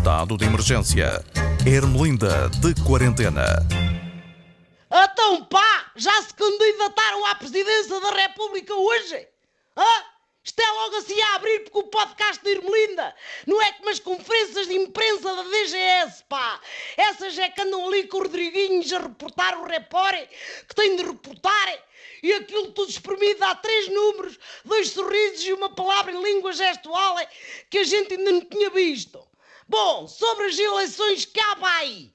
[0.00, 1.22] Estado de emergência.
[1.66, 3.44] Ermelinda de quarentena.
[4.90, 9.28] Então pá, já se candidataram à presidência da República hoje?
[9.76, 10.04] Hã?
[10.42, 13.14] Isto é logo assim a abrir porque o podcast de Irmelinda
[13.46, 16.58] não é como as conferências de imprensa da DGS, pá.
[16.96, 20.30] Essas é que andam ali com o Rodriguinhos a reportar o repórter
[20.66, 21.78] que tem de reportar
[22.22, 27.16] e aquilo tudo espremido há três números, dois sorrisos e uma palavra em língua gestual
[27.68, 29.28] que a gente ainda não tinha visto.
[29.70, 32.10] Bom, sobre as eleições há vai.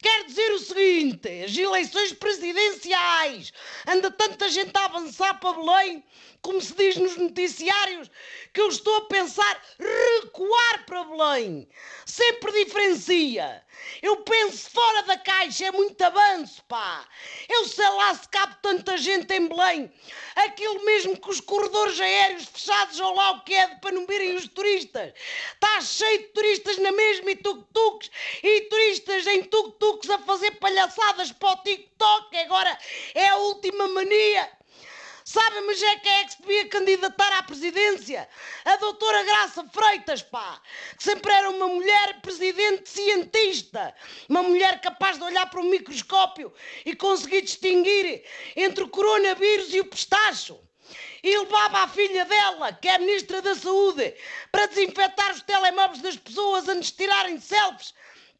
[0.00, 3.52] Quer dizer o seguinte: as eleições presidenciais.
[3.86, 6.04] Anda tanta gente a avançar para Belém,
[6.40, 8.08] como se diz nos noticiários,
[8.54, 11.68] que eu estou a pensar recuar para Belém.
[12.06, 13.64] Sempre diferencia.
[14.02, 17.06] Eu penso fora da caixa, é muito avanço, pá.
[17.48, 19.92] Eu sei lá se cabe tanta gente em Belém.
[20.36, 24.34] Aquilo mesmo que os corredores aéreos fechados ou lá o que é para não virem
[24.34, 25.12] os turistas.
[25.54, 28.10] Está cheio de turistas na mesma e tuk-tuks
[28.42, 32.36] e turistas em tuk-tuks a fazer palhaçadas para o TikTok.
[32.36, 32.78] Agora
[33.14, 34.50] é a última mania.
[35.24, 38.26] Sabe, mas é quem é que se devia candidatar à presidência?
[38.64, 40.58] A doutora Graça Freitas, pá,
[40.96, 43.94] que sempre era uma mulher presidente cientista,
[44.26, 46.50] uma mulher capaz de olhar para um microscópio
[46.86, 48.24] e conseguir distinguir
[48.56, 50.58] entre o coronavírus e o pistacho
[51.22, 54.14] e levava a filha dela, que é a Ministra da Saúde,
[54.50, 57.92] para desinfetar os telemóveis das pessoas antes de tirarem selfies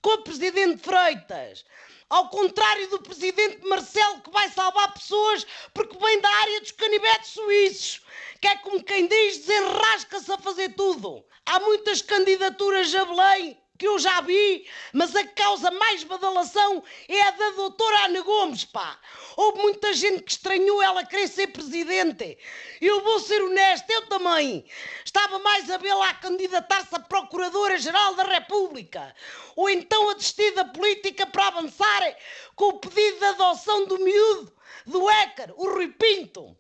[0.03, 1.65] com o Presidente Freitas.
[2.09, 7.31] Ao contrário do Presidente Marcelo, que vai salvar pessoas porque vem da área dos canivetes
[7.31, 8.03] suíços,
[8.41, 11.25] que é como quem diz, desenrasca-se a fazer tudo.
[11.45, 17.23] Há muitas candidaturas a Belém que eu já vi, mas a causa mais badalação é
[17.23, 18.99] a da doutora Ana Gomes, pá.
[19.37, 22.37] Houve muita gente que estranhou ela querer ser presidente.
[22.81, 24.65] Eu vou ser honesto, eu também.
[25.05, 29.15] Estava mais a vê-la a candidatar-se a Procuradora-Geral da República.
[29.55, 32.17] Ou então a desistir da política para avançar
[32.57, 34.53] com o pedido de adoção do miúdo,
[34.87, 36.57] do Écar, o Rui Pinto.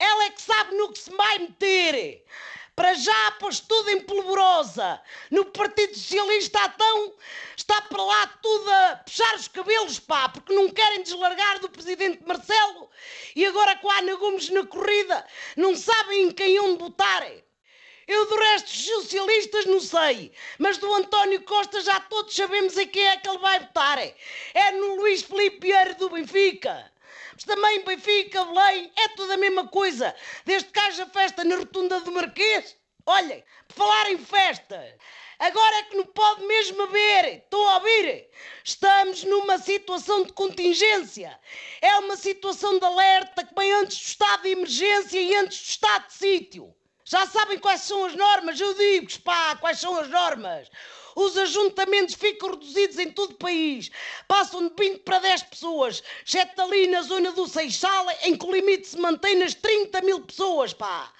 [0.00, 2.24] Ela é que sabe no que se vai meter.
[2.80, 5.02] Para já pôs tudo em polvorosa.
[5.30, 7.14] No Partido Socialista então
[7.54, 12.26] está para lá tudo a puxar os cabelos, pá, porque não querem deslargar do Presidente
[12.26, 12.88] Marcelo
[13.36, 15.26] e agora com a Ana Gomes na corrida
[15.58, 17.44] não sabem em quem onde votarem.
[18.08, 22.88] Eu do resto dos socialistas não sei, mas do António Costa já todos sabemos em
[22.88, 23.98] quem é que ele vai votar.
[23.98, 26.90] É no Luís Filipe Vieira do Benfica.
[27.32, 30.14] Mas também Benfica, Belém, é tudo a mesma coisa.
[30.44, 32.76] Desde que haja festa na rotunda do Marquês.
[33.06, 34.98] Olhem, por falar em festa,
[35.38, 37.42] agora é que não pode mesmo haver.
[37.42, 38.28] Estão a ouvir?
[38.62, 41.38] Estamos numa situação de contingência.
[41.80, 45.70] É uma situação de alerta que vem antes do estado de emergência e antes do
[45.70, 46.74] estado de sítio.
[47.10, 48.60] Já sabem quais são as normas?
[48.60, 50.70] Eu digo-vos, pá, quais são as normas.
[51.16, 53.90] Os ajuntamentos ficam reduzidos em todo o país.
[54.28, 58.52] Passam de 20 para 10 pessoas, exceto ali na zona do Seixal, em que o
[58.52, 61.12] limite se mantém nas 30 mil pessoas, pá.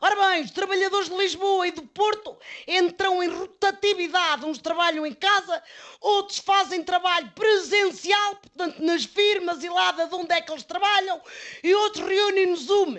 [0.00, 4.46] Ora bem, os trabalhadores de Lisboa e do Porto entram em rotatividade.
[4.46, 5.62] Uns trabalham em casa,
[6.00, 11.20] outros fazem trabalho presencial, portanto, nas firmas e lá de onde é que eles trabalham,
[11.62, 12.96] e outros reúnem no Zoom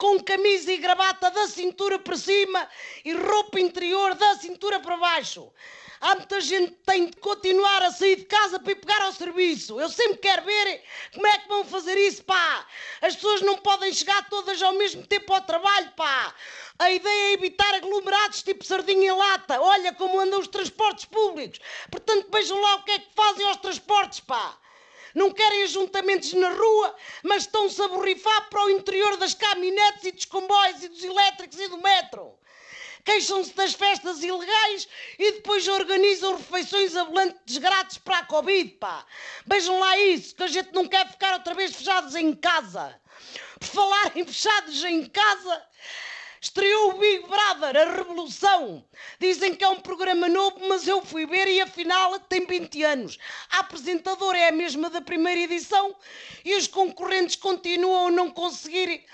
[0.00, 2.66] com camisa e gravata da cintura para cima
[3.04, 5.52] e roupa interior da cintura para baixo.
[6.00, 9.12] Há muita gente que tem de continuar a sair de casa para ir pegar ao
[9.12, 9.78] serviço.
[9.78, 12.66] Eu sempre quero ver como é que vão fazer isso, pá.
[13.02, 16.34] As pessoas não podem chegar todas ao mesmo tempo ao trabalho, pá.
[16.78, 19.60] A ideia é evitar aglomerados tipo sardinha em lata.
[19.60, 21.60] Olha como andam os transportes públicos.
[21.90, 24.58] Portanto, vejam lá o que é que fazem aos transportes, pá
[25.14, 30.12] não querem ajuntamentos na rua, mas estão-se a borrifar para o interior das caminhonetes e
[30.12, 32.38] dos comboios e dos elétricos e do metro.
[33.04, 34.86] Queixam-se das festas ilegais
[35.18, 39.06] e depois organizam refeições ambulantes grátis para a Covid, pá.
[39.46, 42.94] Vejam lá isso, que a gente não quer ficar outra vez fechados em casa.
[43.58, 45.62] Por falar em fechados em casa,
[46.42, 46.94] Estreou
[47.54, 48.84] Brother, a Revolução.
[49.18, 53.18] Dizem que é um programa novo, mas eu fui ver e afinal tem 20 anos.
[53.50, 55.96] A apresentadora é a mesma da primeira edição
[56.44, 59.04] e os concorrentes continuam a não conseguir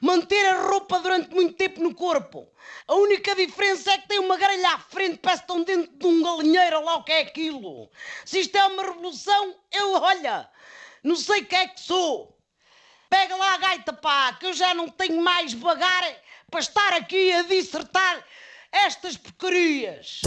[0.00, 2.46] manter a roupa durante muito tempo no corpo.
[2.86, 6.06] A única diferença é que tem uma grelha à frente, parece que estão dentro de
[6.06, 7.90] um galinheiro, lá o que é aquilo.
[8.26, 10.46] Se isto é uma revolução, eu, olha,
[11.02, 12.36] não sei quem é que sou.
[13.08, 16.04] Pega lá a gaita, pá, que eu já não tenho mais bagar
[16.50, 18.24] para estar aqui a dissertar
[18.72, 20.20] estas porcarias.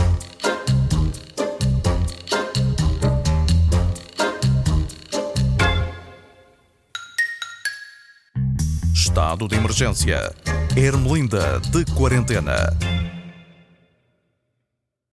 [8.93, 10.35] Estado de emergência.
[10.75, 12.98] Ermelinda de quarentena.